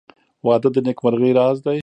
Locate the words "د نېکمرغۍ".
0.73-1.31